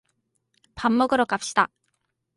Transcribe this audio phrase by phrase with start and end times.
[0.73, 1.67] 밥 먹으러 갑시다!